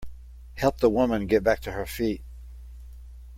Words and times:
Help 0.55 0.79
the 0.79 0.89
woman 0.89 1.27
get 1.27 1.43
back 1.43 1.59
to 1.59 1.73
her 1.73 1.85
feet. 1.85 2.23